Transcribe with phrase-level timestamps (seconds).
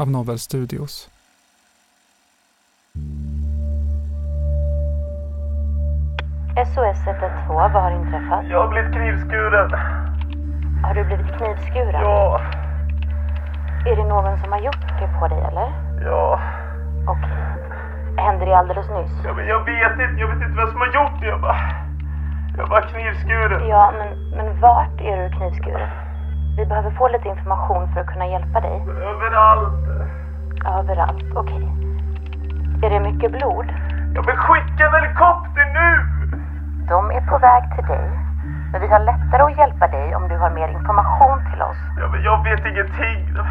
[0.00, 1.08] av Novel Studios.
[6.66, 8.44] SOS 112, vad har inträffat?
[8.50, 9.70] Jag har blivit knivskuren.
[10.84, 12.02] Har du blivit knivskuren?
[12.02, 12.40] Ja,
[13.86, 15.68] Är det någon som har gjort det på dig eller?
[16.04, 16.40] ja.
[17.06, 17.30] Okej.
[18.16, 19.24] Hände det alldeles nyss?
[19.24, 21.26] ja men jag vet inte, jag vet inte vem som har gjort det.
[21.26, 21.56] Jag bara...
[22.56, 23.68] Jag bara knivskuren.
[23.68, 25.88] Ja, men, men vart är du knivskuren?
[26.58, 28.82] Vi behöver få lite information för att kunna hjälpa dig.
[29.12, 29.88] Överallt.
[30.78, 31.68] Överallt, okej.
[32.82, 33.66] Är det mycket blod?
[34.14, 35.90] Ja men skicka en helikopter nu!
[36.88, 38.10] De är på väg till dig.
[38.72, 41.80] Men vi har lättare att hjälpa dig om du har mer information till oss.
[42.00, 43.34] Ja men jag vet ingenting.
[43.34, 43.42] De,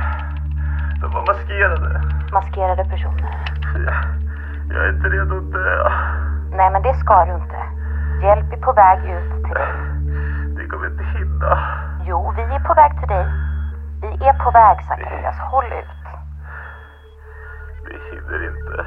[1.01, 2.01] de var maskerade.
[2.33, 3.29] Maskerade personer.
[3.73, 3.95] Jag,
[4.75, 5.89] jag är inte redo att dö.
[6.57, 7.59] Nej, men det ska du inte.
[8.21, 9.73] Hjälp är på väg ut till dig.
[10.57, 11.86] Det kommer inte hinna.
[12.09, 13.25] Jo, vi är på väg till dig.
[14.01, 15.35] Vi är på väg, Zacharias.
[15.51, 16.03] Håll ut.
[17.85, 18.85] Vi hinner inte.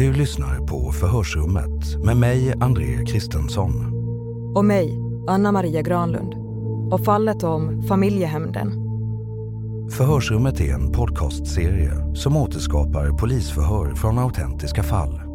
[0.00, 3.72] Du lyssnar på Förhörsrummet med mig, André Kristensson.
[4.56, 6.34] Och mig, Anna Maria Granlund.
[6.92, 8.72] Och fallet om familjehämnden.
[9.90, 15.27] Förhörsrummet är en podcastserie som återskapar polisförhör från autentiska fall.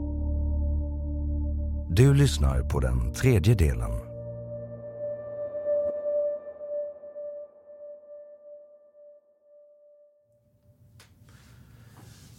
[1.95, 3.91] Du lyssnar på den tredje delen.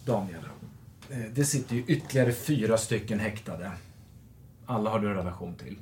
[0.05, 0.39] Daniel,
[1.09, 3.71] eh, det sitter ju ytterligare fyra stycken häktade.
[4.65, 5.77] Alla har du en relation till.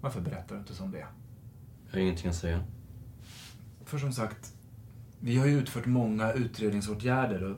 [0.00, 1.06] Varför berättar du inte som det är?
[1.86, 2.64] Jag har ingenting att säga.
[3.84, 4.54] För som sagt,
[5.20, 7.56] vi har ju utfört många utredningsåtgärder och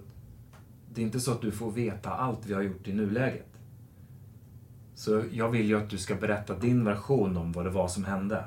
[0.95, 3.54] det är inte så att du får veta allt vi har gjort i nuläget.
[4.95, 8.05] Så jag vill ju att du ska berätta din version om vad det var som
[8.05, 8.45] hände.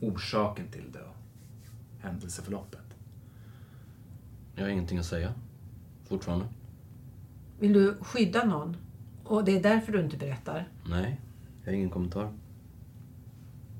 [0.00, 1.16] Orsaken till det och
[2.00, 2.80] händelseförloppet.
[4.54, 5.34] Jag har ingenting att säga.
[6.08, 6.46] Fortfarande.
[7.58, 8.76] Vill du skydda någon?
[9.24, 10.68] Och det är därför du inte berättar?
[10.88, 11.20] Nej,
[11.62, 12.32] jag har ingen kommentar.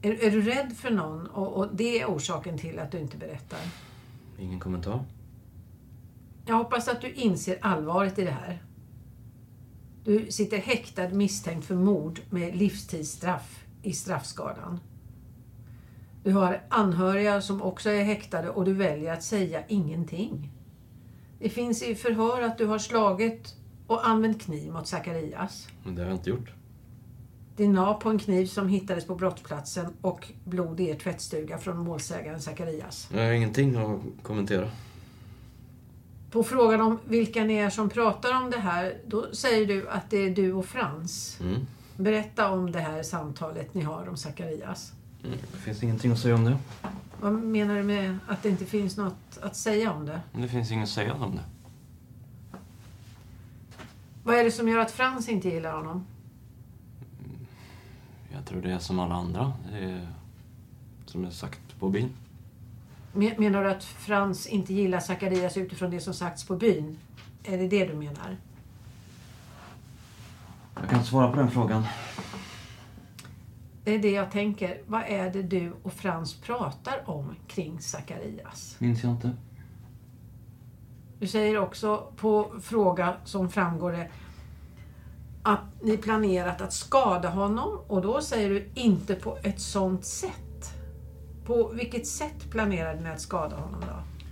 [0.02, 3.16] Är, är du rädd för någon och, och det är orsaken till att du inte
[3.16, 3.60] berättar?
[4.38, 5.04] Ingen kommentar.
[6.46, 8.62] Jag hoppas att du inser allvaret i det här.
[10.04, 14.80] Du sitter häktad misstänkt för mord med livstidsstraff i straffskalan.
[16.24, 20.50] Du har anhöriga som också är häktade och du väljer att säga ingenting.
[21.38, 23.54] Det finns i förhör att du har slagit
[23.86, 25.68] och använt kniv mot Zacharias.
[25.84, 26.52] Men det har jag inte gjort.
[27.56, 32.40] DNA på en kniv som hittades på brottsplatsen och blod i er tvättstuga från målsägaren
[32.40, 33.08] Zacharias.
[33.12, 34.70] Jag har ingenting att kommentera.
[36.34, 40.10] På frågan om vilka ni är som pratar om det här, då säger du att
[40.10, 41.38] det är du och Frans.
[41.40, 41.66] Mm.
[41.96, 44.92] Berätta om det här samtalet ni har om Zacharias.
[45.24, 45.38] Mm.
[45.52, 46.56] Det finns ingenting att säga om det.
[47.20, 50.20] Vad menar du med att det inte finns något att säga om det?
[50.32, 51.44] Det finns inget att säga om det.
[54.24, 56.06] Vad är det som gör att Frans inte gillar honom?
[58.32, 59.52] Jag tror det är som alla andra.
[59.72, 60.08] Det är
[61.06, 62.10] som jag sagt på byn.
[63.14, 66.98] Men- Menar du att Frans inte gillar Zacharias utifrån det som sagts på byn?
[67.44, 68.36] Är det det du menar?
[70.74, 71.84] Jag kan inte svara på den frågan.
[73.84, 74.80] Det är det jag tänker.
[74.86, 78.76] Vad är det du och Frans pratar om kring Zacharias?
[78.78, 79.30] Minns jag inte.
[81.18, 84.08] Du säger också på fråga som framgår det
[85.42, 90.32] att ni planerat att skada honom och då säger du inte på ett sånt sätt.
[91.46, 94.26] På vilket sätt planerade ni att skada honom då?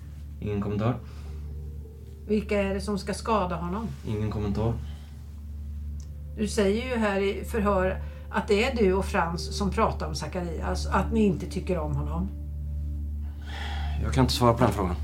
[0.47, 0.97] Ingen kommentar.
[2.27, 3.87] Vilka är det som ska skada honom?
[4.07, 4.75] Ingen kommentar.
[6.37, 10.15] Du säger ju här i förhör att det är du och Frans som pratar om
[10.15, 12.29] Zacharias, att ni inte tycker om honom.
[14.03, 14.97] Jag kan inte svara på den frågan.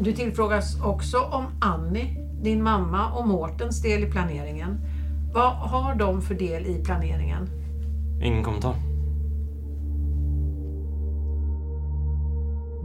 [0.00, 4.80] Du tillfrågas också om Annie, din mamma och Mårtens del i planeringen.
[5.34, 7.48] Vad har de för del i planeringen?
[8.22, 8.85] Ingen kommentar.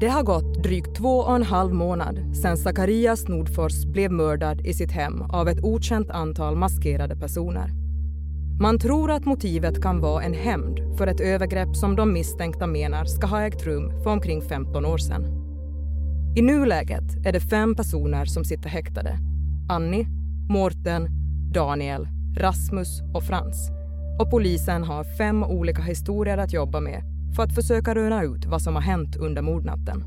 [0.02, 4.74] Det har gått drygt två och en halv månad sedan Zacharias Nordfors blev mördad i
[4.74, 7.70] sitt hem av ett okänt antal maskerade personer.
[8.62, 13.06] Man tror att motivet kan vara en hämnd för ett övergrepp som de misstänkta menar
[13.06, 15.26] ska ha ägt rum för omkring 15 år sedan.
[16.36, 19.20] I nuläget är det fem personer som sitter häktade.
[19.70, 20.08] Annie,
[20.50, 21.08] Mårten,
[21.54, 22.08] Daniel,
[22.38, 23.70] Rasmus och Frans.
[24.20, 28.62] Och polisen har fem olika historier att jobba med för att försöka röna ut vad
[28.62, 30.04] som har hänt under mordnatten.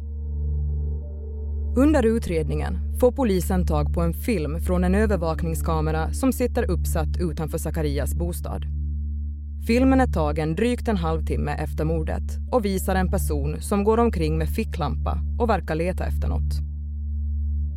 [1.77, 7.59] Under utredningen får polisen tag på en film från en övervakningskamera som sitter uppsatt utanför
[7.59, 8.65] Zacharias bostad.
[9.67, 14.39] Filmen är tagen drygt en halvtimme efter mordet och visar en person som går omkring
[14.39, 16.55] med ficklampa och verkar leta efter något.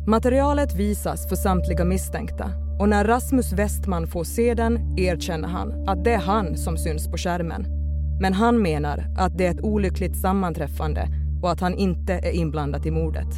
[0.06, 6.04] Materialet visas för samtliga misstänkta och när Rasmus Westman får se den erkänner han att
[6.04, 7.77] det är han som syns på skärmen.
[8.20, 11.08] Men han menar att det är ett olyckligt sammanträffande
[11.42, 13.28] och att han inte är inblandad i mordet.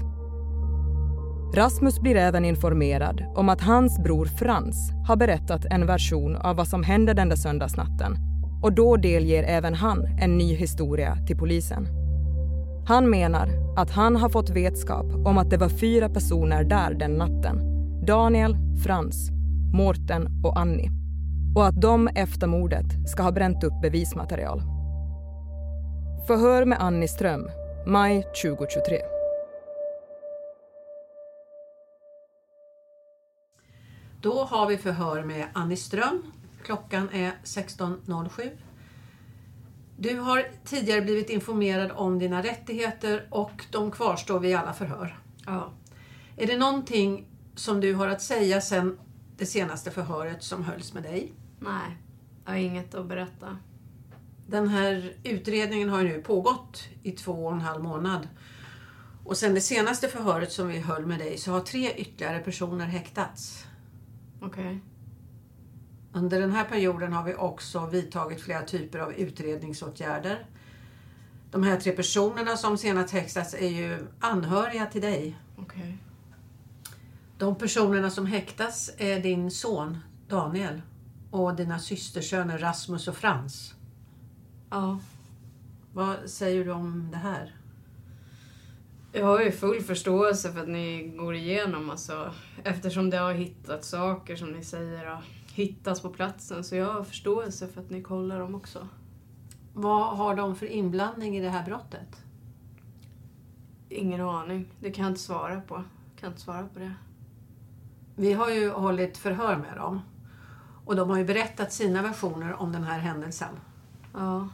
[1.54, 6.68] Rasmus blir även informerad om att hans bror Frans har berättat en version av vad
[6.68, 8.16] som hände den där söndagsnatten
[8.62, 11.88] och då delger även han en ny historia till polisen.
[12.86, 17.12] Han menar att han har fått vetskap om att det var fyra personer där den
[17.12, 17.62] natten.
[18.06, 19.30] Daniel, Frans,
[19.72, 21.00] Mårten och Annie.
[21.55, 24.62] Och att de efter mordet ska ha bränt upp bevismaterial.
[26.26, 27.49] Förhör med Annie Ström,
[27.87, 28.99] maj 2023.
[34.23, 36.23] Då har vi förhör med Annie Ström.
[36.64, 38.50] Klockan är 16.07.
[39.97, 45.19] Du har tidigare blivit informerad om dina rättigheter och de kvarstår vid alla förhör.
[45.47, 45.73] Ja.
[46.37, 48.99] Är det någonting som du har att säga sen
[49.40, 51.32] det senaste förhöret som hölls med dig?
[51.58, 51.96] Nej,
[52.44, 53.58] jag har inget att berätta.
[54.46, 58.28] Den här utredningen har nu pågått i två och en halv månad.
[59.25, 62.87] Och sen det senaste förhöret som vi höll med dig så har tre ytterligare personer
[62.87, 63.64] häktats.
[64.40, 64.66] Okej.
[64.66, 64.78] Okay.
[66.12, 70.46] Under den här perioden har vi också vidtagit flera typer av utredningsåtgärder.
[71.50, 75.37] De här tre personerna som senast häktats är ju anhöriga till dig.
[75.56, 75.96] Okay.
[77.40, 79.98] De personerna som häktas är din son
[80.28, 80.82] Daniel
[81.31, 83.75] och dina systersöner Rasmus och Frans.
[84.70, 85.00] Ja.
[85.92, 87.54] Vad säger du om det här?
[89.12, 92.34] Jag har ju full förståelse för att ni går igenom alltså,
[92.64, 95.22] eftersom det har hittat saker som ni säger har
[95.52, 96.64] hittats på platsen.
[96.64, 98.88] Så jag har förståelse för att ni kollar dem också.
[99.75, 102.23] Vad har de för inblandning i det här brottet?
[103.88, 104.66] Ingen aning.
[104.80, 105.75] Det kan jag inte svara på.
[105.75, 106.94] Jag kan inte svara på det.
[108.20, 110.02] Vi har ju hållit förhör med dem.
[110.84, 113.48] Och de har ju berättat sina versioner om den här händelsen.
[114.14, 114.48] Ja.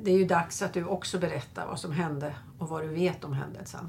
[0.00, 3.24] Det är ju dags att du också berättar vad som hände och vad du vet
[3.24, 3.88] om händelsen.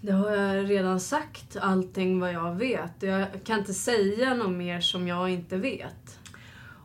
[0.00, 3.02] Det har jag redan sagt, allting vad jag vet.
[3.02, 6.18] Jag kan inte säga något mer som jag inte vet.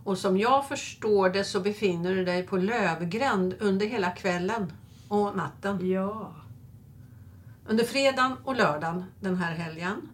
[0.03, 4.71] Och som jag förstår det så befinner du dig på Lövgränd under hela kvällen
[5.07, 5.89] och natten.
[5.89, 6.31] Ja.
[7.69, 10.09] Under fredagen och lördagen den här helgen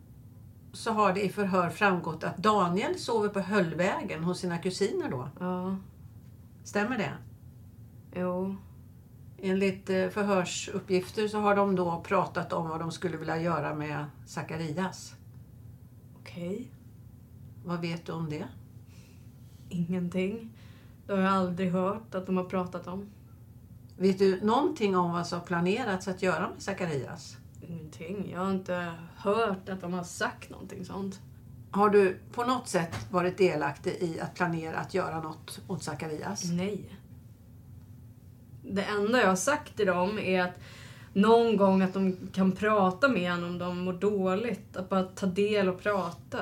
[0.71, 5.29] så har det i förhör framgått att Daniel sover på Höllvägen hos sina kusiner då.
[5.39, 5.77] Ja.
[6.63, 7.13] Stämmer det?
[8.15, 8.55] Jo.
[9.37, 14.05] Enligt eh, förhörsuppgifter så har de då pratat om vad de skulle vilja göra med
[14.25, 15.15] Zacharias.
[16.19, 16.53] Okej.
[16.53, 16.65] Okay.
[17.65, 18.47] Vad vet du om det?
[19.69, 20.49] Ingenting.
[21.07, 23.09] Det har jag aldrig hört att de har pratat om.
[23.97, 27.37] Vet du någonting om vad som planerats att göra med Zacharias?
[27.67, 28.29] Ingenting.
[28.31, 31.19] Jag har inte hört att de har sagt någonting sånt.
[31.71, 36.43] Har du på något sätt varit delaktig i att planera att göra något åt Zacharias?
[36.51, 36.95] Nej.
[38.63, 40.59] Det enda jag har sagt till dem är att
[41.13, 44.77] någon gång att de kan prata med honom om de mår dåligt.
[44.77, 46.37] Att bara ta del och prata.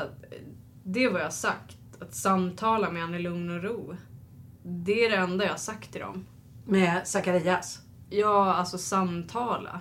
[0.84, 1.78] Det är vad jag har sagt.
[2.00, 3.96] Att samtala med honom i lugn och ro.
[4.64, 6.26] Det är det enda jag har sagt till dem.
[6.66, 7.82] Med Zacharias?
[8.10, 9.80] Ja, alltså samtala.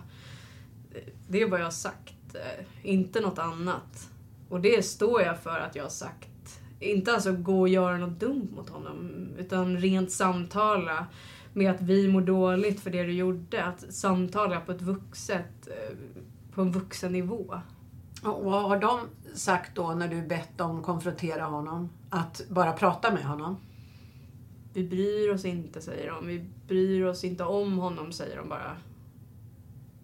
[1.33, 2.35] Det är vad jag har sagt.
[2.35, 4.09] eh, Inte något annat.
[4.49, 6.61] Och det står jag för att jag har sagt.
[6.81, 9.29] Inte alltså gå och göra något dumt mot honom.
[9.39, 11.07] Utan rent samtala
[11.53, 13.65] med att vi mår dåligt för det du gjorde.
[13.65, 15.97] Att samtala på ett vuxet, eh,
[16.55, 17.61] på en vuxen nivå.
[18.23, 19.01] Och vad har de
[19.35, 21.89] sagt då när du bett dem konfrontera honom?
[22.11, 23.57] Att bara prata med honom?
[24.73, 26.27] Vi bryr oss inte, säger de.
[26.27, 28.77] Vi bryr oss inte om honom, säger de bara.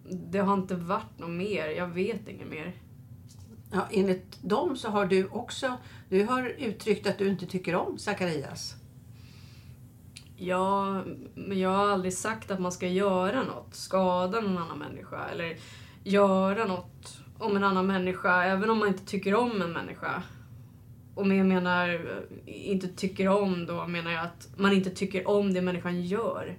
[0.09, 1.67] Det har inte varit något mer.
[1.67, 2.73] Jag vet inget mer.
[3.71, 5.77] Ja, enligt dem så har du också
[6.09, 8.75] du har uttryckt att du inte tycker om Zacharias.
[10.37, 11.01] Ja,
[11.35, 13.75] men jag har aldrig sagt att man ska göra något.
[13.75, 15.25] Skada någon annan människa.
[15.31, 15.57] Eller
[16.03, 18.43] göra något om en annan människa.
[18.43, 20.23] Även om man inte tycker om en människa.
[21.15, 22.01] Och jag menar,
[22.45, 26.57] inte tycker om då menar jag att man inte tycker om det människan gör.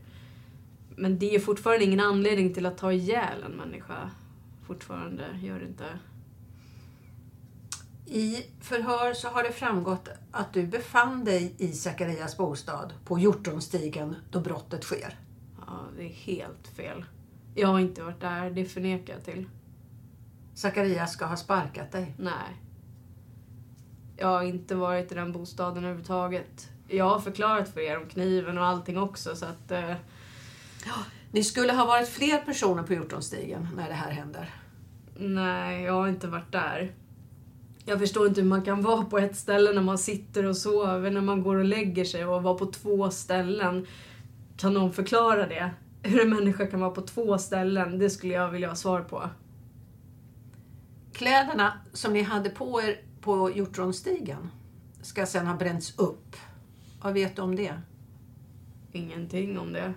[0.98, 4.10] Men det är fortfarande ingen anledning till att ta ihjäl en människa.
[4.66, 5.98] Fortfarande, gör det inte.
[8.06, 14.16] I förhör så har det framgått att du befann dig i Zacharias bostad på Hjortonstigen
[14.30, 15.18] då brottet sker.
[15.66, 17.04] Ja, det är helt fel.
[17.54, 19.48] Jag har inte varit där, det förnekar jag till.
[20.54, 22.14] Zacharias ska ha sparkat dig.
[22.18, 22.62] Nej.
[24.16, 26.70] Jag har inte varit i den bostaden överhuvudtaget.
[26.88, 29.70] Jag har förklarat för er om kniven och allting också så att...
[29.70, 29.94] Eh,
[31.30, 34.54] Ni skulle ha varit fler personer på Hjortonstigen när det här händer.
[35.16, 36.92] nej, jag har inte varit där.
[37.84, 41.10] Jag förstår inte hur man kan vara på ett ställe när man sitter och sover,
[41.10, 43.86] när man går och lägger sig och vara på två ställen.
[44.56, 45.70] Kan någon förklara det?
[46.02, 49.30] Hur en människa kan vara på två ställen, det skulle jag vilja ha svar på.
[51.12, 54.50] Kläderna som ni hade på er på Hjortronstigen
[55.02, 56.36] ska sen ha bränts upp.
[57.02, 57.74] Vad vet du om det?
[58.92, 59.94] Ingenting om det.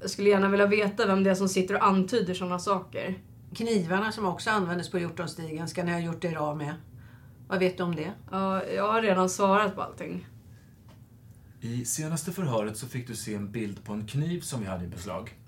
[0.00, 3.18] Jag skulle gärna vilja veta vem det är som sitter och antyder sådana saker.
[3.54, 6.74] Knivarna som också användes på Hjortonstigen ska ni ha gjort er av med.
[7.48, 8.12] Vad vet du om det?
[8.30, 10.26] Ja, jag har redan svarat på allting.
[11.60, 14.84] I senaste förhöret så fick du se en bild på en kniv som vi hade
[14.84, 15.38] i beslag.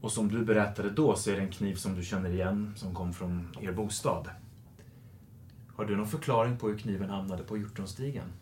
[0.00, 2.94] Och som du berättade då så är det en kniv som du känner igen som
[2.94, 4.28] kom från er bostad.
[5.76, 8.32] Har du någon förklaring på hur kniven hamnade på Hjortonstigen?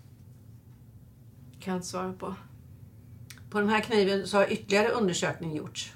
[1.60, 2.34] Kan jag inte svara på.
[3.50, 5.92] På den här kniven så har ytterligare undersökning gjorts.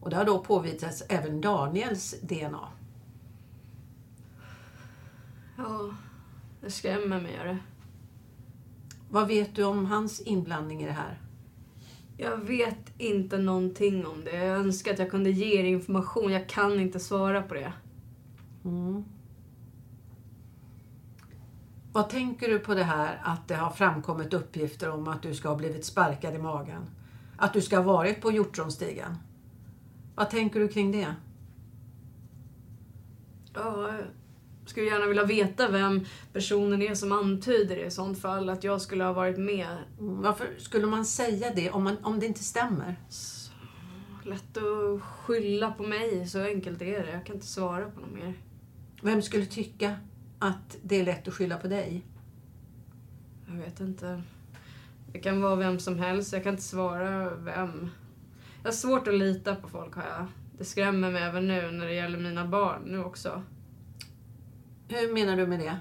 [0.00, 2.68] Och det har då påvisats även Daniels DNA.
[5.56, 5.94] Ja,
[6.60, 7.38] det skrämmer mig.
[7.44, 7.58] Det.
[9.10, 11.18] Vad vet du om hans inblandning i det här?
[12.16, 14.36] Jag vet inte någonting om det.
[14.36, 16.32] Jag önskar att jag kunde ge er information.
[16.32, 17.72] Jag kan inte svara på det.
[18.64, 19.04] Mm.
[21.98, 25.48] Vad tänker du på det här att det har framkommit uppgifter om att du ska
[25.48, 26.82] ha blivit sparkad i magen?
[27.36, 29.16] Att du ska ha varit på Hjortronstigen?
[30.14, 31.14] Vad tänker du kring det?
[33.54, 33.92] Ja,
[34.60, 38.48] jag skulle gärna vilja veta vem personen är som antyder det i sånt fall.
[38.48, 39.78] Att jag skulle ha varit med.
[39.98, 42.96] Varför skulle man säga det om, man, om det inte stämmer?
[44.24, 46.26] Lätt att skylla på mig.
[46.26, 47.12] Så enkelt är det.
[47.12, 48.34] Jag kan inte svara på något mer.
[49.02, 49.96] Vem skulle tycka
[50.38, 52.04] att det är lätt att skylla på dig?
[53.46, 54.22] Jag vet inte.
[55.12, 56.32] Det kan vara vem som helst.
[56.32, 57.90] Jag kan inte svara vem.
[58.62, 60.26] Jag har svårt att lita på folk har jag.
[60.58, 63.42] Det skrämmer mig även nu när det gäller mina barn nu också.
[64.88, 65.78] Hur menar du med det?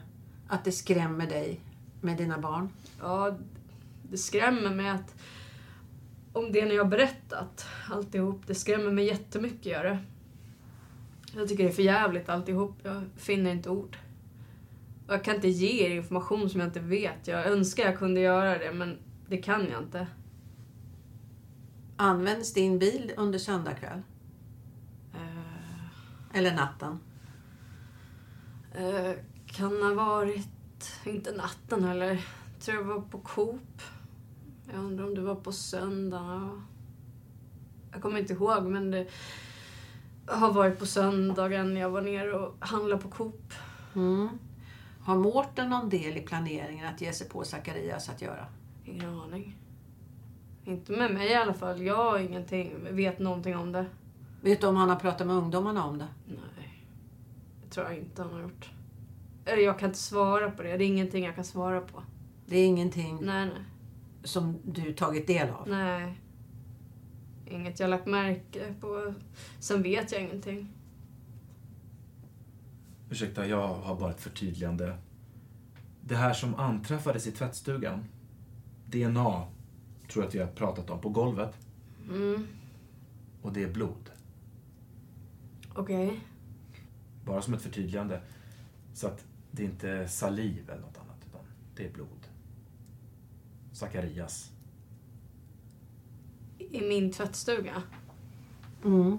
[0.48, 1.62] Att det skrämmer dig
[2.02, 2.70] med dina barn?
[3.00, 3.38] Ja,
[4.10, 5.16] det skrämmer mig att
[6.34, 10.00] om det ni har berättat, alltihop, det skrämmer mig jättemycket gör det.
[11.36, 12.76] Jag tycker det är för jävligt alltihop.
[12.84, 13.98] Jag finner inte ord.
[15.08, 17.28] Jag kan inte ge er information som jag inte vet.
[17.28, 18.98] Jag önskar jag kunde göra det, men
[19.30, 20.08] det kan jag inte.
[21.98, 24.02] Används din bil under söndag kväll?
[26.34, 27.00] Eller natten?
[28.76, 29.12] Eh,
[29.46, 32.26] kan ha varit, inte natten heller.
[32.60, 33.82] Tror jag var på Coop.
[34.74, 36.64] Jag undrar om det var på söndagen.
[37.92, 39.08] Jag kommer inte ihåg, men det
[40.26, 43.54] har varit på söndagen jag var nere och handlade på Coop.
[43.96, 44.30] Mm.
[45.08, 48.46] Har Mårten någon del i planeringen att ge sig på Zacharias att göra?
[48.86, 49.58] Ingen aning.
[50.64, 51.82] Inte med mig i alla fall.
[51.82, 53.86] Jag har ingenting, vet någonting om det.
[54.42, 56.08] Vet du om han har pratat med ungdomarna om det?
[56.26, 56.86] Nej.
[57.64, 58.70] Det tror jag inte han har gjort.
[59.46, 60.78] Eller jag kan inte svara på det.
[60.78, 62.04] Det är ingenting jag kan svara på.
[62.46, 63.64] Det är ingenting Nej, nej.
[64.24, 65.68] som du tagit del av?
[65.68, 66.22] Nej.
[67.46, 69.14] Inget jag lagt märke på.
[69.60, 70.77] Sen vet jag ingenting.
[73.10, 74.98] Ursäkta, jag har bara ett förtydligande.
[76.02, 78.06] Det här som anträffades i tvättstugan,
[78.86, 79.48] DNA,
[80.08, 81.56] tror jag att vi har pratat om, på golvet.
[82.10, 82.48] Mm,
[83.42, 84.10] Och det är blod.
[85.76, 86.20] okej.
[87.26, 88.22] Bara som ett förtydligande.
[88.94, 91.42] Så att det inte är saliv eller något annat, utan
[91.76, 92.28] det är blod.
[93.72, 94.52] Zacharias.
[96.58, 97.84] I min tvättstuga.
[98.86, 99.18] Mm.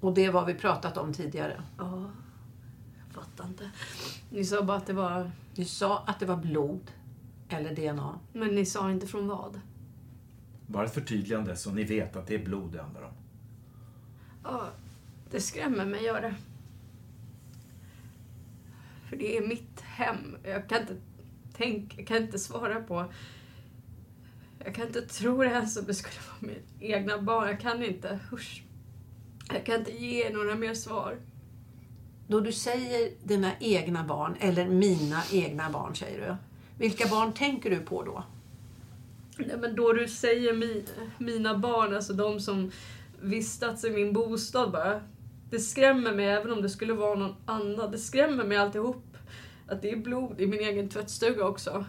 [0.00, 1.62] Och det var vi pratat om tidigare.
[1.78, 2.10] Ja,
[2.98, 3.70] jag fattar inte.
[4.30, 5.30] Ni sa bara att det var...
[5.54, 6.90] Du sa att det var blod
[7.48, 8.18] eller DNA.
[8.32, 9.60] Men ni sa inte från vad?
[10.66, 13.12] Bara ett förtydligande så ni vet att det är blod det handlar om.
[14.44, 14.68] Ja,
[15.30, 16.34] det skrämmer mig, gör det.
[19.08, 20.36] För det är mitt hem.
[20.44, 20.96] Jag kan inte
[21.52, 23.12] tänka, jag kan inte svara på...
[24.64, 27.48] Jag kan inte tro det här som det skulle vara mitt egna barn.
[27.48, 28.18] Jag kan inte.
[28.32, 28.65] Usch.
[29.52, 31.18] Jag kan inte ge några mer svar.
[32.28, 36.36] Då du säger dina egna barn, eller mina egna barn säger du.
[36.78, 38.24] Vilka barn tänker du på då?
[39.38, 40.84] Nej, men då du säger mi,
[41.18, 42.70] mina barn, alltså de som
[43.20, 45.00] vistats i min bostad bara.
[45.50, 47.90] Det skrämmer mig även om det skulle vara någon annan.
[47.90, 49.16] Det skrämmer mig alltihop.
[49.68, 51.84] Att det är blod i min egen tvättstuga också.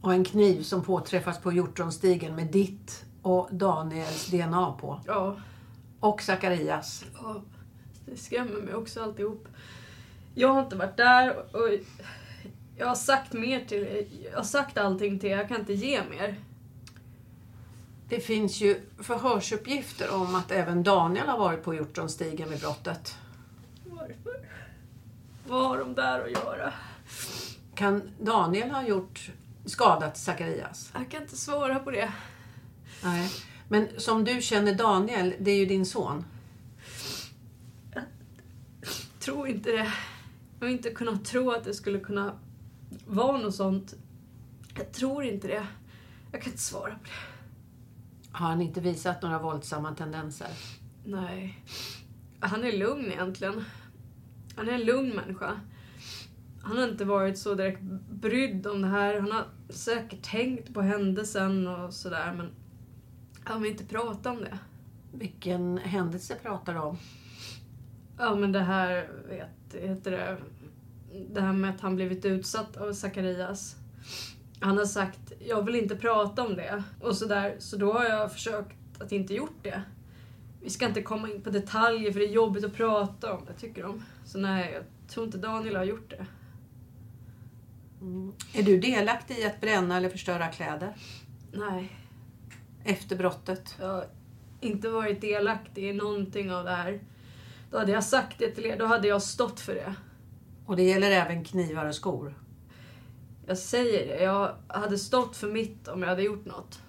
[0.00, 5.00] Och en kniv som påträffas på hjortronstigen med ditt och Daniels DNA på.
[5.06, 5.36] Ja.
[6.00, 7.04] Och Zacharias.
[7.14, 7.42] Ja,
[8.06, 9.48] det skrämmer mig också alltihop.
[10.34, 11.68] Jag har inte varit där och
[12.76, 15.36] jag har sagt mer till Jag har sagt allting till er.
[15.36, 16.36] Jag kan inte ge mer.
[18.08, 23.16] Det finns ju förhörsuppgifter om att även Daniel har varit på hjortronstigen vid brottet.
[23.84, 24.48] Varför?
[25.48, 26.72] Vad har de där att göra?
[27.74, 29.30] Kan Daniel ha gjort
[29.66, 30.90] skadat Zacharias?
[30.94, 32.12] Jag kan inte svara på det.
[33.02, 33.30] Nej.
[33.72, 36.24] Men som du känner Daniel, det är ju din son.
[39.18, 39.92] tror inte det.
[40.58, 42.38] Jag har inte kunnat tro att det skulle kunna
[43.06, 43.94] vara något sånt.
[44.76, 45.66] Jag tror inte det.
[46.32, 48.38] Jag kan inte svara på det.
[48.38, 50.50] Har han inte visat några våldsamma tendenser?
[51.04, 51.64] Nej.
[52.40, 53.64] Han är lugn egentligen.
[54.56, 55.60] Han är en lugn människa.
[56.62, 59.20] Han har inte varit så direkt brydd om det här.
[59.20, 62.50] Han har säkert tänkt på händelsen och sådär men
[63.50, 64.58] han vill inte prata om det.
[65.12, 66.98] Vilken händelse pratar du om?
[68.18, 70.36] Ja men det här, vet, heter det,
[71.30, 73.76] det här med att han blivit utsatt av Zacharias.
[74.60, 76.82] Han har sagt, jag vill inte prata om det.
[77.00, 79.82] Och sådär, så då har jag försökt att inte gjort det.
[80.62, 83.52] Vi ska inte komma in på detaljer för det är jobbigt att prata om det,
[83.52, 84.02] tycker de.
[84.24, 86.26] Så nej, jag tror inte Daniel har gjort det.
[88.00, 88.32] Mm.
[88.54, 90.94] Är du delaktig i att bränna eller förstöra kläder?
[91.52, 91.99] Nej.
[92.84, 93.74] Efter brottet?
[93.80, 94.06] Jag har
[94.60, 97.00] inte varit delaktig i någonting av det här.
[97.70, 99.94] Då hade jag sagt det till er, då hade jag stått för det.
[100.66, 102.34] Och det gäller även knivar och skor?
[103.46, 106.80] Jag säger det, jag hade stått för mitt om jag hade gjort något.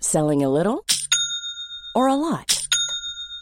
[0.00, 0.78] Selling a little
[1.94, 2.61] or a lot?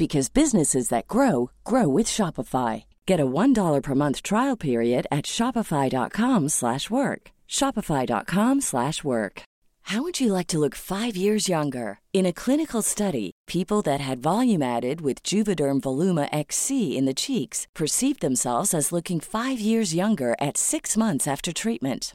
[0.00, 2.84] because businesses that grow grow with Shopify.
[3.04, 7.32] Get a $1 per month trial period at Shopify.com slash work.
[7.46, 9.42] Shopify.com slash work.
[9.82, 11.98] How would you like to look 5 years younger?
[12.14, 17.20] In a clinical study, people that had volume added with Juvederm Voluma XC in the
[17.22, 22.14] cheeks perceived themselves as looking 5 years younger at 6 months after treatment.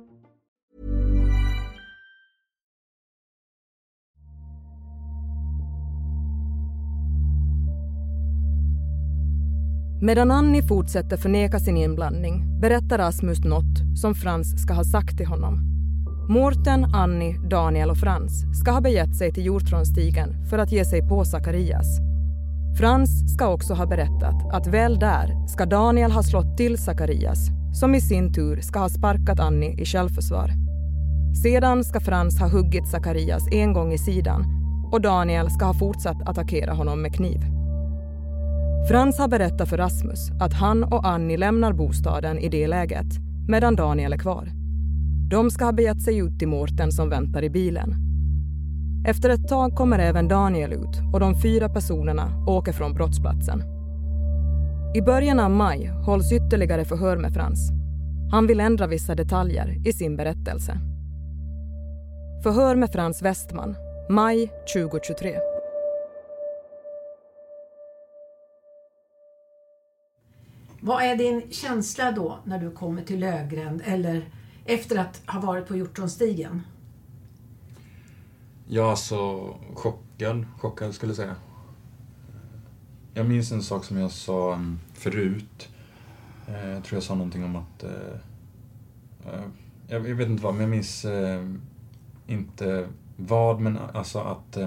[10.03, 15.25] Medan Annie fortsätter förneka sin inblandning berättar Rasmus något som Frans ska ha sagt till
[15.25, 15.59] honom.
[16.29, 21.07] Mårten, Annie, Daniel och Frans ska ha begett sig till Hjortronstigen för att ge sig
[21.07, 21.99] på Sakarias.
[22.77, 27.95] Frans ska också ha berättat att väl där ska Daniel ha slått till Sakarias som
[27.95, 30.51] i sin tur ska ha sparkat Annie i självförsvar.
[31.43, 34.45] Sedan ska Frans ha huggit Sakarias en gång i sidan
[34.91, 37.60] och Daniel ska ha fortsatt attackera honom med kniv.
[38.87, 43.07] Frans har berättat för Rasmus att han och Annie lämnar bostaden i det läget
[43.47, 44.47] medan Daniel är kvar.
[45.29, 47.95] De ska ha begett sig ut till Mårten som väntar i bilen.
[49.07, 53.63] Efter ett tag kommer även Daniel ut och de fyra personerna åker från brottsplatsen.
[54.95, 57.71] I början av maj hålls ytterligare förhör med Frans.
[58.31, 60.77] Han vill ändra vissa detaljer i sin berättelse.
[62.43, 63.75] Förhör med Frans Westman,
[64.09, 65.50] maj 2023.
[70.83, 74.25] Vad är din känsla då när du kommer till Lögränd eller
[74.65, 76.61] efter att ha varit på Hjortronstigen?
[78.67, 80.45] Ja, alltså chockad.
[80.57, 81.35] Chockad skulle jag säga.
[83.13, 85.69] Jag minns en sak som jag sa mm, förut.
[86.47, 87.83] Eh, jag tror jag sa någonting om att...
[87.83, 89.43] Eh, eh,
[89.87, 91.05] jag vet inte vad, men jag minns
[92.27, 94.57] inte vad, men alltså att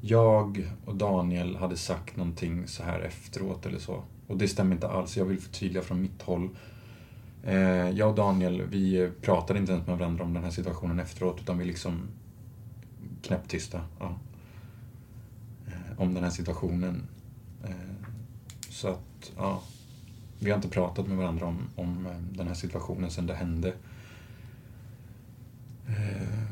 [0.00, 4.02] jag och Daniel hade sagt någonting så här efteråt eller så.
[4.26, 6.50] Och det stämmer inte alls, jag vill förtydliga från mitt håll.
[7.44, 11.40] Eh, Jag och Daniel, vi pratade inte ens med varandra om den här situationen efteråt,
[11.40, 12.00] utan vi liksom
[13.22, 13.80] knäpptysta.
[13.98, 14.18] Ja.
[15.66, 17.02] Eh, Om den här situationen.
[17.64, 17.70] Eh,
[18.70, 19.62] Så att, ja.
[20.38, 23.74] Vi har inte pratat med varandra om, om eh, den här situationen sedan det hände.
[25.88, 26.42] Eh,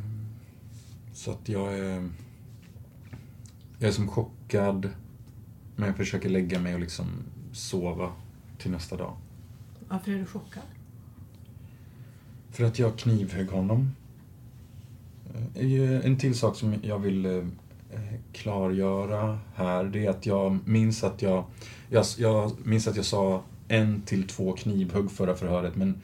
[1.12, 2.08] så att jag är...
[3.78, 4.90] Jag är som chockad,
[5.76, 7.06] men jag försöker lägga mig och liksom
[7.54, 8.12] sova
[8.58, 9.16] till nästa dag.
[9.88, 10.62] Varför är du chockad?
[12.50, 13.90] För att jag knivhögg honom.
[15.54, 17.42] Eh, En till sak som jag vill eh,
[18.32, 21.44] klargöra här, det är att jag minns att jag,
[21.90, 26.00] jag, jag minns att jag sa en till två knivhugg förra förhöret, men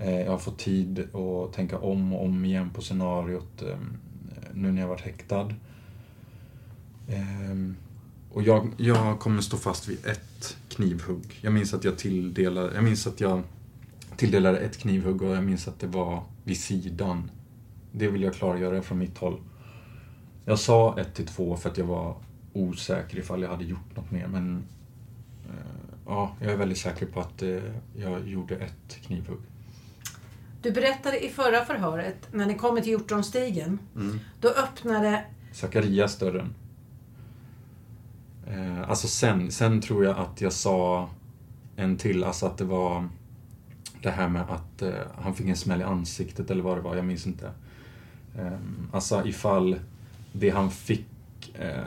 [0.00, 3.78] eh, jag har fått tid att tänka om och om igen på scenariot eh,
[4.54, 5.48] nu när jag varit häktad.
[8.30, 11.38] Och jag, jag kommer stå fast vid ett knivhugg.
[11.40, 13.42] Jag minns att jag tilldelade, jag minns att jag
[14.16, 17.30] tilldelade ett knivhugg och jag minns att det var vid sidan.
[17.92, 19.40] Det vill jag klargöra från mitt håll.
[20.44, 22.16] Jag sa ett till två för att jag var
[22.52, 24.64] osäker ifall jag hade gjort något mer men
[25.48, 25.54] eh,
[26.06, 27.58] ja, jag är väldigt säker på att eh,
[27.96, 29.38] jag gjorde ett knivhugg.
[30.62, 34.20] Du berättade i förra förhöret, när ni kommer till Hjortronstigen, Mm.
[34.40, 35.24] då öppnade...
[35.52, 36.54] Zacharias dörren.
[38.50, 41.08] Eh, alltså sen, sen tror jag att jag sa
[41.76, 43.08] en till, alltså att det var
[44.02, 44.90] det här med att eh,
[45.22, 47.50] han fick en smäll i ansiktet eller vad det var, jag minns inte.
[48.38, 48.58] Eh,
[48.92, 49.76] alltså ifall
[50.32, 51.06] det han fick,
[51.54, 51.84] eh,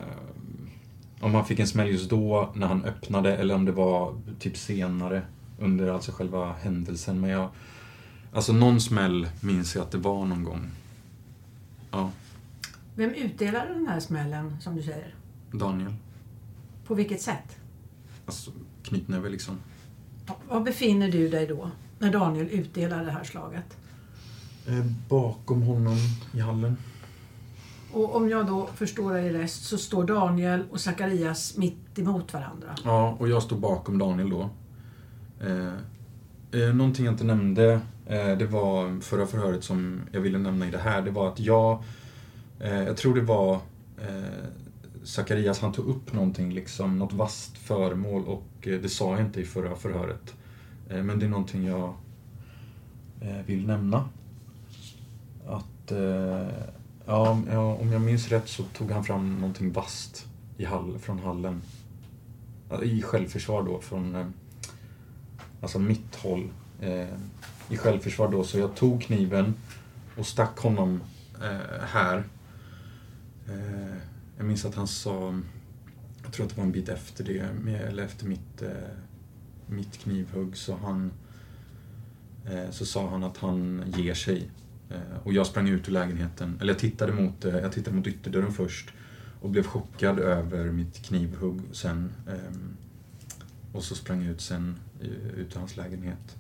[1.20, 4.58] om han fick en smäll just då när han öppnade eller om det var typ
[4.58, 5.22] senare
[5.60, 7.22] under alltså själva händelsen.
[7.22, 7.50] Men jag,
[8.34, 10.72] Alltså någon smäll minns jag att det var någon gång.
[11.92, 12.12] Ja,
[12.96, 15.16] Vem utdelade den här smällen, som du säger?
[15.52, 15.94] Daniel.
[16.92, 17.58] På vilket sätt?
[18.26, 18.52] Alltså
[18.84, 19.58] knytnäve liksom.
[20.50, 23.78] Var befinner du dig då, när Daniel utdelar det här slaget?
[24.68, 25.98] Eh, bakom honom
[26.34, 26.78] i hallen.
[27.92, 32.76] Och om jag då förstår dig rätt så står Daniel och Zacharias mitt emot varandra.
[32.84, 34.50] Ja, och jag stod bakom Daniel då.
[35.42, 35.74] Eh,
[36.62, 40.72] eh, någonting jag inte nämnde, eh, det var förra förhöret som jag ville nämna i
[40.72, 41.84] det här, det var att jag,
[42.60, 43.54] eh, jag tror det var
[43.98, 44.48] eh,
[45.04, 49.42] Zacharias, han tog upp någonting, liksom, något vasst föremål och eh, det sa jag inte
[49.42, 50.36] i förra förhöret.
[50.90, 51.94] Eh, men det är någonting jag
[53.22, 54.10] eh, vill nämna.
[55.48, 55.92] Att,
[57.06, 57.30] ja,
[57.80, 61.62] om jag minns rätt så tog han fram någonting vasst i hall, från hallen.
[62.84, 64.34] I självförsvar då, från
[65.62, 66.50] alltså mitt håll.
[67.70, 69.54] I självförsvar då, så jag tog kniven
[70.18, 71.02] och stack honom
[71.82, 72.24] här.
[74.42, 75.40] Jag minns att han sa,
[76.24, 77.40] jag tror att det var en bit efter det,
[77.76, 78.70] eller efter mitt, eh,
[79.68, 81.12] mitt knivhugg, så han
[82.46, 84.52] eh, så sa han att han ger sig.
[84.90, 88.52] Eh, och jag sprang ut ur lägenheten, eller jag tittade mot, jag tittade mot ytterdörren
[88.52, 88.90] först
[89.42, 92.12] och blev chockad över mitt knivhugg sen.
[93.74, 96.38] och så sprang jag ut sen ut ur hans lägenhet.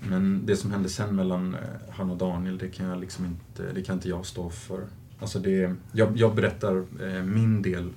[0.00, 1.56] Men det som hände sen mellan
[1.90, 4.86] han och Daniel, det kan jag liksom inte, det kan inte jag stå för.
[5.20, 7.90] Alltså det, jag, jag berättar eh, min del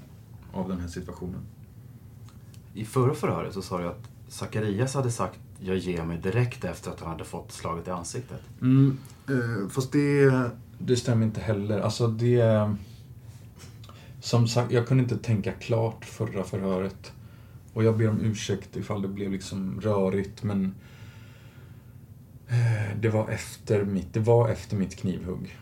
[0.54, 1.42] av den här situationen.
[2.74, 6.92] I förra förhöret så sa du att Zacharias hade sagt jag ger mig direkt efter
[6.92, 8.42] att han hade fått slaget i ansiktet.
[8.62, 8.98] Mm,
[9.30, 10.32] eh, fast det,
[10.80, 11.80] det stämmer inte heller.
[11.80, 12.76] Alltså det...
[14.22, 17.14] Som sagt, jag kunde inte tänka klart förra förhöret.
[17.74, 20.76] Och jag ber om ursäkt ifall det blev liksom rörigt, men...
[22.48, 25.58] eh, Det var efter mitt, det var efter mitt knivhugg.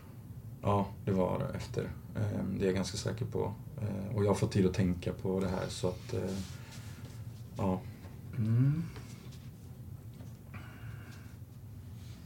[0.68, 1.90] Ja, det var efter.
[2.16, 3.54] Ehm, det är jag ganska säker på.
[3.82, 6.14] Ehm, och jag har fått tid att tänka på det här, så att...
[6.14, 6.38] Eh,
[7.58, 7.82] ja.
[8.38, 8.84] Mm.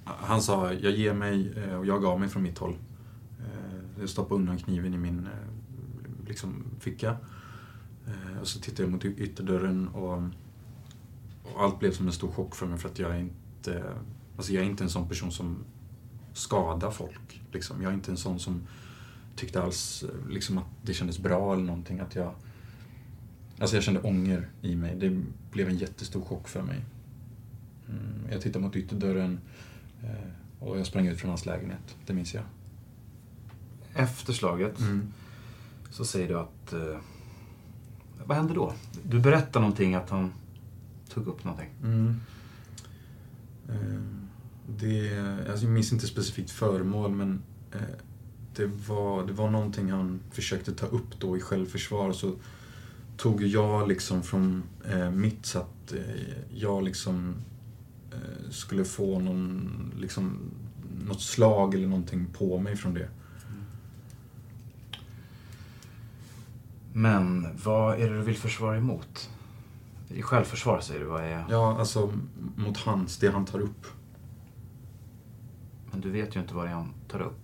[0.04, 2.76] Han sa, jag ger mig eh, och jag gav mig från mitt håll.
[3.40, 7.18] Ehm, jag stoppade undan kniven i min eh, liksom, ficka.
[8.42, 10.24] Och så tittade jag mot ytterdörren och,
[11.44, 13.94] och allt blev som en stor chock för mig för att jag är inte,
[14.38, 15.64] alltså jag är inte en sån person som
[16.34, 17.42] skadar folk.
[17.52, 17.82] Liksom.
[17.82, 18.62] Jag är inte en sån som
[19.36, 22.00] tyckte alls eh, liksom, att det kändes bra eller någonting.
[22.00, 22.34] Att jag,
[23.60, 24.96] alltså jag kände ånger i mig.
[24.96, 26.86] Det blev en jättestor chock för mig.
[27.90, 29.40] Mm, jag tittade mot ytterdörren
[30.04, 31.96] eh, och jag sprang ut från hans lägenhet.
[32.06, 32.44] Det minns jag.
[33.94, 35.08] Efter slaget Mm.
[35.90, 36.74] så säger du att...
[36.74, 36.98] Eh,
[38.26, 38.74] vad hände då?
[39.04, 40.34] Du berättar någonting att han
[41.10, 41.70] tog upp någonting.
[41.84, 42.20] Mm.
[44.68, 45.20] Det,
[45.50, 47.82] alltså jag minns inte specifikt föremål men eh,
[48.56, 52.14] det var, det var någonting han försökte ta upp då i självförsvar.
[52.14, 52.36] Så
[53.18, 57.36] tog jag liksom från eh, mitt så att eh, jag liksom
[58.12, 60.40] eh, skulle få någon, liksom,
[61.06, 63.10] något slag eller någonting på mig från det.
[66.94, 69.30] Men vad är det du vill försvara emot?
[70.10, 71.46] I självförsvar säger du, vad är...
[71.50, 72.14] Ja, alltså
[72.56, 73.86] mot hans, det han tar upp.
[75.92, 77.40] Men du vet ju inte vad det är han tar upp.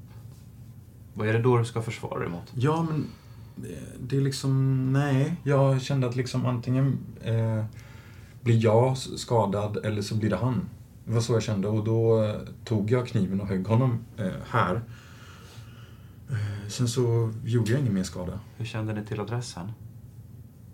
[1.14, 2.52] Vad är det då du ska försvara dig emot?
[2.54, 3.06] Ja, men
[3.56, 5.36] det, det är liksom, nej.
[5.44, 7.66] Jag kände att liksom antingen eh,
[8.42, 10.70] blir jag skadad eller så blir det han.
[11.06, 14.32] Det var så jag kände och då eh, tog jag kniven och högg honom eh,
[14.50, 14.82] här.
[16.30, 18.40] Eh, sen så gjorde jag ingen mer skada.
[18.58, 19.72] Hur kände ni till adressen?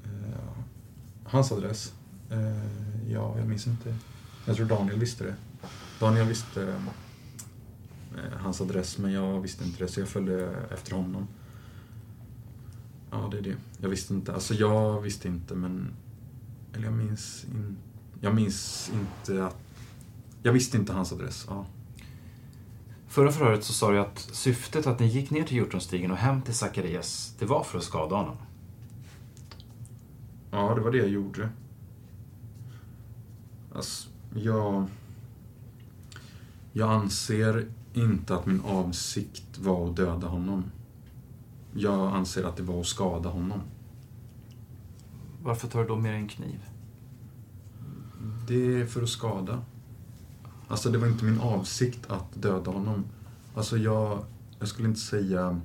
[0.03, 0.63] Eh,
[1.23, 1.93] hans adress?
[2.29, 3.95] Eh, ja, jag minns inte.
[4.45, 5.35] Jag tror Daniel visste det.
[5.99, 6.75] Daniel visste eh,
[8.37, 11.27] hans adress, men jag visste inte det, så jag följde efter honom.
[13.11, 13.55] Ja, det är det.
[13.77, 14.33] Jag visste inte.
[14.33, 15.93] Alltså, jag visste inte, men...
[16.73, 17.81] Eller jag minns inte...
[18.21, 19.57] Jag minns inte att...
[20.43, 21.65] Jag visste inte hans adress, ja.
[23.07, 26.41] Förra förhöret så sa du att syftet att ni gick ner till Hjortonstigen och hem
[26.41, 28.37] till Zacharias, det var för att skada honom.
[30.51, 31.49] Ja, det var det jag gjorde.
[33.75, 34.87] Alltså, jag...
[36.71, 40.63] Jag anser inte att min avsikt var att döda honom.
[41.73, 43.61] Jag anser att det var att skada honom.
[45.43, 46.59] Varför tar du då med en kniv?
[48.47, 49.61] Det är för att skada.
[50.67, 53.03] Alltså, det var inte min avsikt att döda honom.
[53.55, 54.25] Alltså, jag...
[54.59, 55.61] Jag skulle inte säga...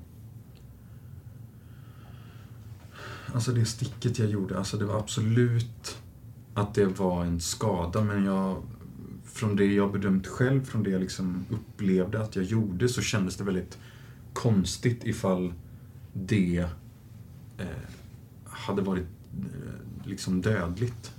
[3.35, 5.99] Alltså, det sticket jag gjorde, alltså det var absolut
[6.55, 8.63] att det var en skada, men jag
[9.39, 13.37] från det jag bedömt själv, från det jag liksom upplevde att jag gjorde, så kändes
[13.37, 13.79] det väldigt
[14.33, 15.53] konstigt ifall
[16.13, 16.69] det
[17.59, 17.67] eh,
[18.45, 19.07] hade varit
[19.39, 21.13] eh, liksom dödligt.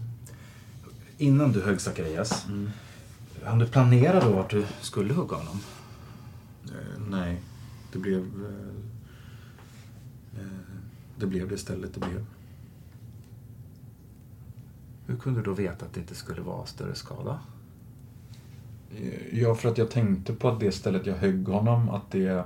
[1.17, 2.69] Innan du högg Zacharias, mm.
[3.43, 5.59] hann du planera då vart du skulle hugga honom?
[6.65, 7.41] Eh, nej,
[7.91, 8.19] det blev...
[8.19, 8.75] Eh,
[10.41, 10.47] eh,
[11.17, 12.25] det blev det stället det blev.
[15.05, 17.39] Hur kunde du då veta att det inte skulle vara större skada?
[19.31, 22.43] Ja, för att jag tänkte på att det stället jag högg honom, att det...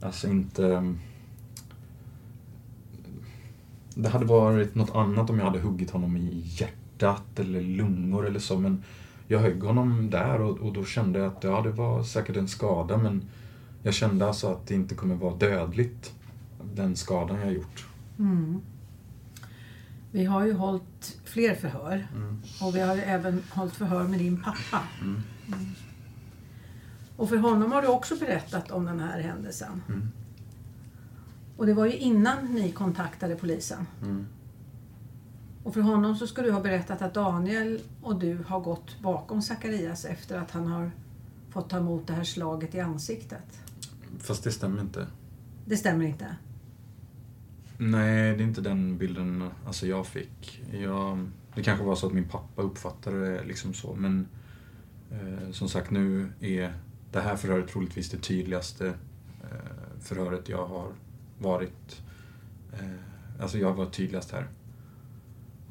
[0.00, 0.66] Alltså inte...
[0.66, 0.98] Mm,
[3.94, 8.40] det hade varit något annat om jag hade huggit honom i hjärtat eller lungor eller
[8.40, 8.82] så, men
[9.28, 12.48] jag högg honom där och, och då kände jag att ja, det var säkert en
[12.48, 13.22] skada, men
[13.82, 16.14] jag kände alltså att det inte kommer vara dödligt,
[16.74, 17.86] den skadan jag gjort.
[18.18, 18.60] Mm.
[20.14, 22.42] Vi har ju hållit fler förhör Mm.
[22.60, 24.82] och vi har ju även hållit förhör med din pappa.
[25.00, 25.22] Mm.
[27.16, 29.82] Och för honom har du också berättat om den här händelsen.
[29.88, 30.08] Mm.
[31.56, 33.86] Och det var ju innan ni kontaktade polisen.
[34.02, 34.26] Mm.
[35.64, 39.42] Och för honom så ska du ha berättat att Daniel och du har gått bakom
[39.42, 40.90] Zacharias efter att han har
[41.50, 43.60] fått ta emot det här slaget i ansiktet.
[44.18, 45.06] Fast det stämmer inte.
[45.64, 46.36] Det stämmer inte?
[47.84, 50.62] Nej, det är inte den bilden alltså, jag fick.
[50.72, 54.28] Jag, det kanske var så att min pappa uppfattade det liksom så, men
[55.10, 56.74] eh, som sagt nu är
[57.12, 58.86] det här förhöret troligtvis det tydligaste
[59.42, 60.92] eh, förhöret jag har
[61.38, 62.02] varit.
[62.72, 64.46] Eh, alltså jag har varit tydligast här.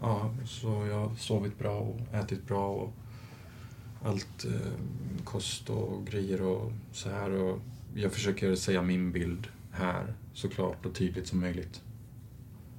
[0.01, 2.93] Ja, så jag har sovit bra och ätit bra och
[4.03, 4.71] allt eh,
[5.23, 7.31] kost och grejer och så här.
[7.31, 7.59] Och
[7.95, 11.81] jag försöker säga min bild här så klart och tydligt som möjligt.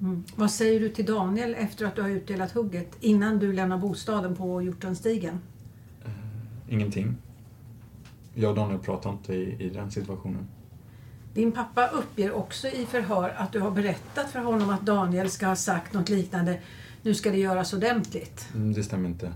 [0.03, 0.25] Mm.
[0.37, 4.37] Vad säger du till Daniel efter att du har utdelat hugget innan du lämnar bostaden
[4.37, 5.41] på Hjortronstigen?
[6.69, 7.17] Ingenting.
[8.35, 10.47] Jag och Daniel pratar inte i, i den situationen.
[11.35, 15.47] Din pappa uppger också i förhör att du har berättat för honom att Daniel ska
[15.47, 16.61] ha sagt något liknande
[17.03, 18.49] nu ska det göras ordentligt.
[18.55, 19.33] Mm, det stämmer inte.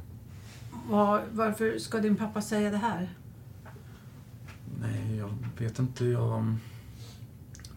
[0.89, 3.11] Var, varför ska din pappa säga det här?
[4.81, 6.57] Nej, jag vet inte jag,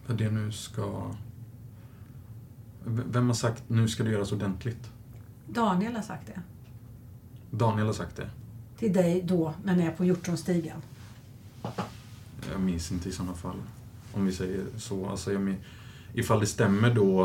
[0.06, 1.14] vad det nu ska...
[2.84, 4.90] Vem har sagt nu ska det göras ordentligt?
[5.48, 6.40] Daniel har sagt det.
[7.56, 8.30] Daniel har sagt det.
[8.78, 10.76] Till dig då, när ni är på Hjortronstigen.
[12.52, 13.56] Jag minns inte i sådana fall.
[14.12, 15.06] Om vi säger så.
[15.08, 15.60] Alltså, jag, min-
[16.12, 17.22] ifall det stämmer då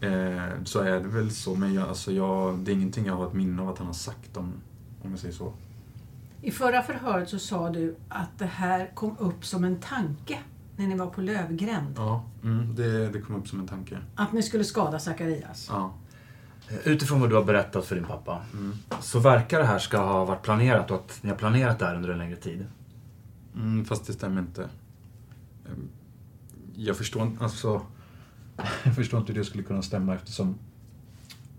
[0.00, 1.54] eh, så är det väl så.
[1.54, 3.94] Men jag, alltså, jag, det är ingenting jag har ett minne av att han har
[3.94, 4.52] sagt om,
[5.02, 5.52] om jag säger så.
[6.42, 10.38] I förra förhöret så sa du att det här kom upp som en tanke
[10.76, 11.94] när ni var på Lövgränd.
[11.96, 13.98] Ja, mm, det, det kom upp som en tanke.
[14.14, 15.66] Att ni skulle skada Zacharias.
[15.70, 15.94] Ja.
[16.84, 18.42] Utifrån vad du har berättat för din pappa
[19.00, 21.96] så verkar det här ska ha varit planerat och att ni har planerat det här
[21.96, 22.66] under en längre tid.
[23.54, 24.62] Mm, fast det stämmer inte.
[25.66, 25.88] Ehm,
[26.76, 27.80] Jag förstår inte, alltså...
[28.84, 30.54] Jag förstår inte hur det skulle kunna stämma eftersom...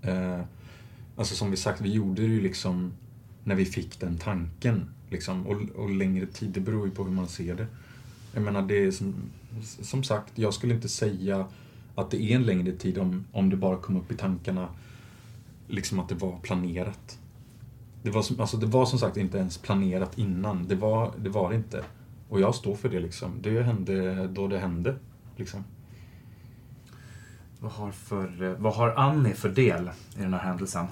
[0.02, 0.42] Eh,
[1.18, 2.94] alltså som vi sagt, vi gjorde det ju liksom
[3.44, 4.90] när vi fick den tanken.
[5.10, 7.68] Liksom, och, och längre tid, det beror ju på hur man ser det.
[8.36, 9.16] Jag menar, det är som,
[9.82, 11.46] som sagt, jag skulle inte säga
[11.96, 14.68] att det är en längre tid om, om det bara kom upp i tankarna
[15.68, 17.20] liksom att det var planerat.
[18.04, 20.68] Det var, som, alltså det var som sagt inte ens planerat innan.
[20.68, 21.84] Det var det var inte.
[22.30, 23.32] Och jag står för det liksom.
[23.42, 24.96] Det hände då det hände.
[25.36, 25.64] Liksom.
[27.60, 30.86] Vad har, för, vad har Annie för del i den här händelsen?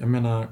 [0.00, 0.46] Jag menar,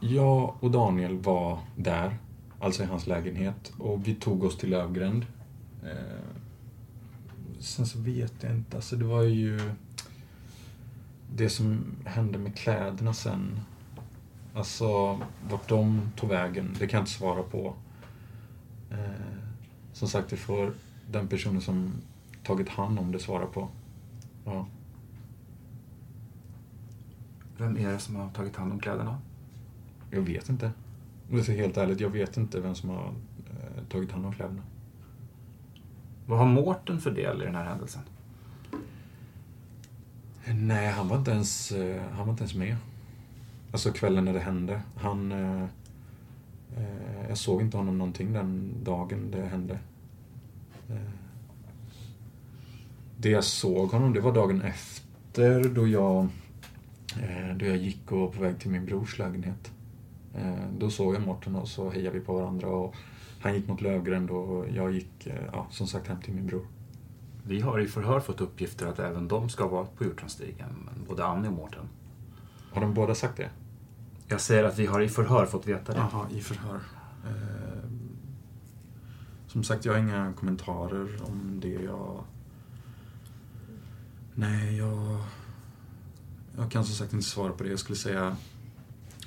[0.00, 2.18] jag och Daniel var där,
[2.60, 5.26] alltså i hans lägenhet, och vi tog oss till Lövgränd.
[5.82, 6.38] Eh,
[7.60, 9.60] sen så vet jag inte, alltså det var ju
[11.34, 13.60] det som hände med kläderna sen.
[14.54, 17.74] Alltså, vart de tog vägen, det kan jag inte svara på.
[18.90, 19.38] Eh,
[19.92, 20.72] som sagt, det får
[21.10, 21.92] den personen som
[22.44, 23.68] tagit hand om det svara på.
[24.44, 24.66] Ja.
[27.58, 29.18] Vem är det som har tagit hand om kläderna?
[30.10, 30.72] Jag vet inte.
[31.28, 33.14] Ska vara helt ärligt, jag vet inte vem som har
[33.50, 34.62] eh, tagit hand om kläderna.
[36.26, 38.02] Vad har Mårten för del i den här händelsen?
[40.54, 42.76] Nej, han var inte ens, eh, han var inte ens med.
[43.72, 44.82] Alltså kvällen när det hände.
[44.96, 45.32] Han...
[45.32, 45.62] Eh,
[46.76, 49.78] eh, jag såg inte honom någonting den dagen det hände.
[50.88, 51.10] Eh,
[53.16, 56.28] det jag såg honom, det var dagen efter då jag,
[57.22, 59.72] eh, då jag gick och var på väg till min brors lägenhet.
[60.38, 62.94] Eh, då såg jag Mårten och så hejade vi på varandra och
[63.40, 66.66] han gick mot Lövgränd och jag gick, eh, ja, som sagt, hem till min bror.
[67.42, 71.04] Vi har i förhör fått uppgifter att även de ska ha varit på Hjortronstigen, men
[71.08, 71.88] både Annie och Mårten.
[72.72, 73.50] Har de båda sagt det?
[74.28, 75.98] Jag säger att vi har i förhör fått veta det.
[76.12, 76.80] Jaha, i förhör.
[77.26, 77.90] Eh,
[79.46, 81.68] som sagt, jag har inga kommentarer om det.
[81.68, 82.24] Jag...
[84.34, 85.18] Nej, jag...
[86.56, 87.70] Jag kan som sagt inte svara på det.
[87.70, 88.36] Jag skulle säga...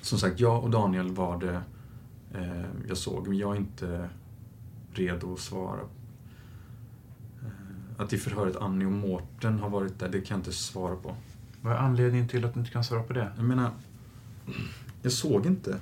[0.02, 1.62] Som sagt, jag och Daniel var det
[2.34, 4.10] eh, jag såg, men jag är inte
[4.94, 5.82] redo att svara.
[7.42, 7.48] Eh,
[7.98, 11.16] att i förhöret Annie och Mårten har varit där, det kan jag inte svara på.
[11.62, 13.32] Vad är anledningen till att du inte kan svara på det?
[13.36, 13.72] Jag menar,
[15.02, 15.80] jag såg inte.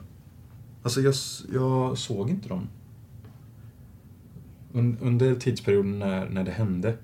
[0.83, 1.13] Alltså jag,
[1.53, 2.67] jag såg inte dem.
[4.73, 6.97] Un, under tidsperioden när, när det hände.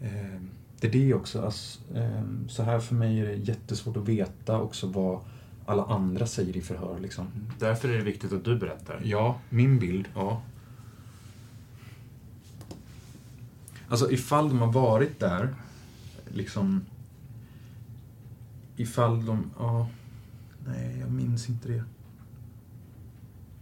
[0.00, 0.40] Eh,
[0.80, 1.42] det är det också.
[1.42, 5.20] Alltså, eh, så här för mig är det jättesvårt att veta också vad
[5.68, 6.98] alla andra säger i förhör.
[6.98, 7.26] Liksom.
[7.58, 9.00] Därför är det viktigt att du berättar.
[9.04, 10.42] Ja, min bild, ja.
[13.88, 15.54] Alltså ifall de har varit där,
[16.28, 16.84] liksom...
[18.76, 19.88] Ifall de, ja...
[20.66, 21.84] Nej, jag minns inte det.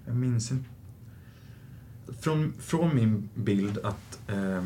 [0.07, 0.69] Jag minns inte.
[2.21, 4.19] Från, från min bild att...
[4.29, 4.65] Eh,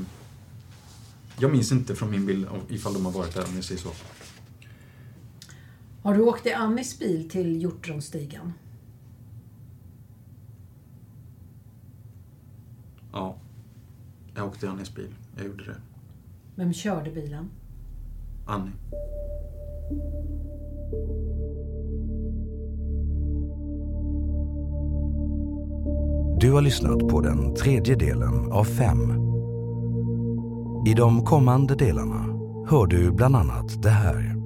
[1.38, 3.91] jag minns inte från min bild ifall de har varit där, om jag säger så.
[6.03, 8.53] Har du åkt i Annis bil till Hjortronstigen?
[13.13, 13.37] Ja.
[14.35, 15.15] Jag åkte i Annis bil.
[15.37, 15.77] Jag gjorde det.
[16.55, 17.51] Vem körde bilen?
[18.47, 18.73] Annie.
[26.41, 29.11] Du har lyssnat på den tredje delen av fem.
[30.87, 32.27] I de kommande delarna
[32.69, 34.39] hör du bland annat det här.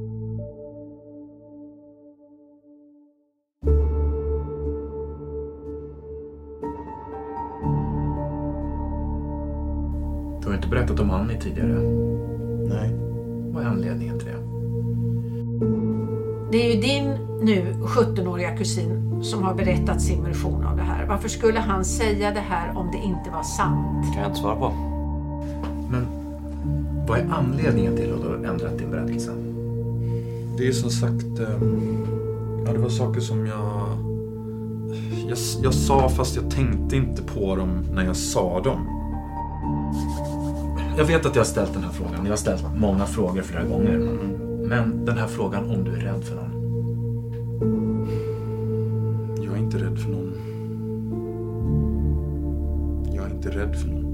[11.34, 11.80] Annie tidigare.
[12.68, 12.94] Nej.
[13.52, 14.34] Vad är anledningen till det?
[16.52, 17.10] Det är ju din
[17.42, 21.06] nu 17-åriga kusin som har berättat sin version av det här.
[21.06, 24.06] Varför skulle han säga det här om det inte var sant?
[24.12, 24.72] kan jag inte svara på.
[25.90, 26.06] Men
[27.08, 29.30] vad är anledningen till att du har ändrat din berättelse?
[30.58, 31.40] Det är som sagt...
[31.40, 31.68] eh,
[32.66, 33.98] Ja, det var saker som jag...
[35.28, 39.03] Jag, jag sa fast jag tänkte inte på dem när jag sa dem.
[40.96, 42.24] Jag vet att jag har ställt den här frågan.
[42.24, 43.98] Jag har ställt många frågor flera gånger.
[44.68, 46.50] Men den här frågan om du är rädd för någon.
[49.44, 50.34] Jag är inte rädd för någon.
[53.14, 54.13] Jag är inte rädd för någon.